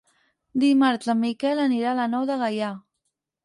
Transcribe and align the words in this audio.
Dimarts 0.63 1.11
en 1.15 1.21
Miquel 1.25 1.63
anirà 1.67 1.95
a 1.95 1.97
la 2.03 2.11
Nou 2.17 2.29
de 2.33 2.41
Gaià. 2.45 2.75